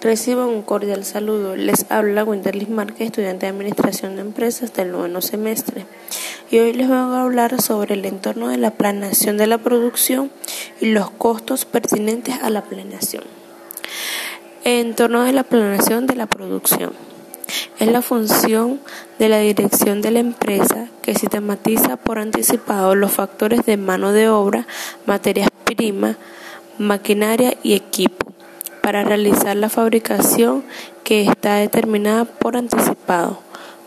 [0.00, 1.56] Reciban un cordial saludo.
[1.56, 5.86] Les habla Winterlis Márquez, estudiante de Administración de Empresas del noveno semestre.
[6.50, 10.30] Y hoy les voy a hablar sobre el entorno de la planeación de la producción
[10.80, 13.24] y los costos pertinentes a la planeación.
[14.64, 16.92] Entorno de la planeación de la producción.
[17.78, 18.80] Es la función
[19.18, 24.28] de la dirección de la empresa que sistematiza por anticipado los factores de mano de
[24.28, 24.66] obra,
[25.06, 26.16] materias primas,
[26.78, 28.33] maquinaria y equipo
[28.84, 30.62] para realizar la fabricación
[31.04, 33.38] que está determinada por anticipado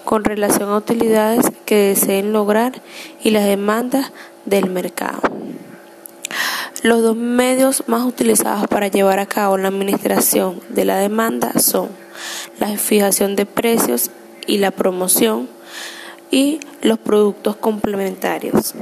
[0.04, 2.82] con relación a utilidades que deseen lograr
[3.24, 4.12] y las demandas
[4.46, 5.22] del mercado.
[6.82, 11.90] Los dos medios más utilizados para llevar a cabo la administración de la demanda son
[12.60, 14.10] la fijación de precios
[14.48, 15.48] y la promoción
[16.32, 18.76] y los productos complementarios.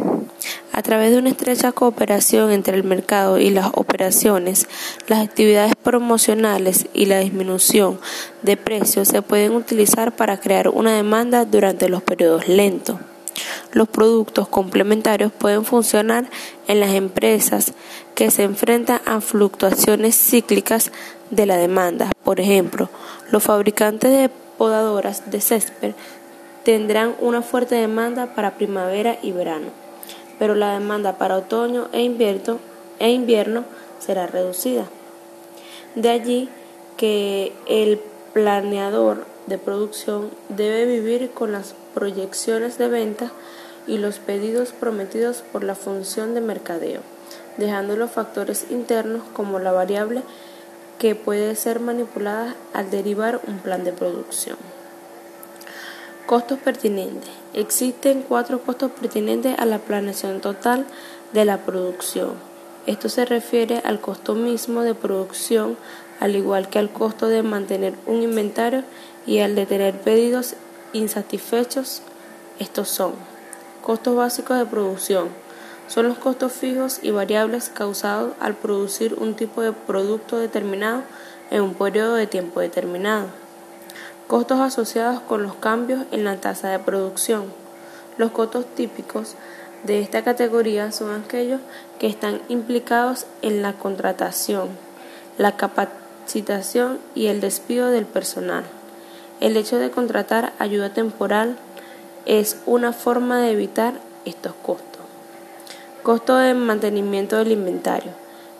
[0.72, 4.68] A través de una estrecha cooperación entre el mercado y las operaciones,
[5.08, 7.99] las actividades promocionales y la disminución
[8.41, 12.98] de precios se pueden utilizar para crear una demanda durante los periodos lentos.
[13.71, 16.29] Los productos complementarios pueden funcionar
[16.68, 17.73] en las empresas
[18.13, 20.91] que se enfrentan a fluctuaciones cíclicas
[21.32, 22.12] de la demanda.
[22.23, 22.90] Por ejemplo,
[23.32, 25.93] los fabricantes de podadoras de césped
[26.66, 29.85] tendrán una fuerte demanda para primavera y verano
[30.40, 32.60] pero la demanda para otoño e invierno,
[32.99, 33.63] e invierno
[33.99, 34.85] será reducida.
[35.96, 36.49] De allí
[36.98, 37.99] que el
[38.34, 43.32] planeador de producción debe vivir con las proyecciones de venta
[43.88, 47.02] y los pedidos prometidos por la función de mercadeo,
[47.57, 50.24] dejando los factores internos como la variable
[51.00, 54.74] que puede ser manipulada al derivar un plan de producción.
[56.26, 57.29] Costos pertinentes.
[57.54, 60.87] Existen cuatro costos pertinentes a la planeación total
[61.34, 62.32] de la producción.
[62.87, 65.78] Esto se refiere al costo mismo de producción,
[66.19, 68.84] al igual que al costo de mantener un inventario
[69.28, 70.56] y al de tener pedidos
[70.94, 72.01] insatisfechos.
[72.57, 73.13] Estos son
[73.84, 75.29] costos básicos de producción.
[75.88, 81.03] Son los costos fijos y variables causados al producir un tipo de producto determinado
[81.51, 83.44] en un periodo de tiempo determinado.
[84.28, 87.44] Costos asociados con los cambios en la tasa de producción.
[88.18, 89.36] Los costos típicos
[89.84, 91.62] de esta categoría son aquellos
[92.00, 94.69] que están implicados en la contratación,
[95.38, 98.63] la capacitación y el despido del personal.
[99.41, 101.57] El hecho de contratar ayuda temporal
[102.25, 103.94] es una forma de evitar
[104.25, 105.02] estos costos.
[106.02, 108.12] Costo de mantenimiento del inventario.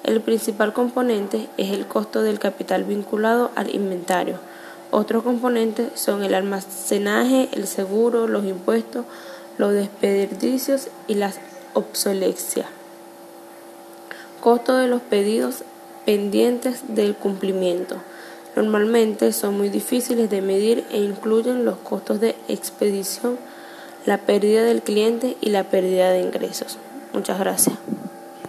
[0.04, 4.38] El principal componente es el costo del capital vinculado al inventario
[4.96, 9.06] otros componentes son el almacenaje, el seguro, los impuestos,
[9.58, 11.34] los desperdicios y la
[11.74, 12.66] obsolescencia.
[14.40, 15.64] Costo de los pedidos
[16.06, 17.98] pendientes del cumplimiento.
[18.56, 23.38] Normalmente son muy difíciles de medir e incluyen los costos de expedición,
[24.06, 26.78] la pérdida del cliente y la pérdida de ingresos.
[27.12, 27.76] Muchas gracias.